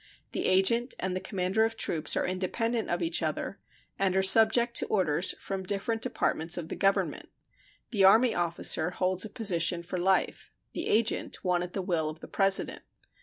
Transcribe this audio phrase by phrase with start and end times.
[0.31, 3.59] The agent and the commander of troops are independent of each other,
[3.99, 7.29] and are subject to orders from different Departments of the Government.
[7.91, 12.19] The army officer holds a position for life; the agent, one at the will of
[12.19, 12.81] the President.